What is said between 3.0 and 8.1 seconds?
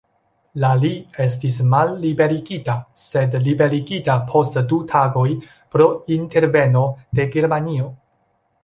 sed liberigita post du tagoj pro interveno de Germanio.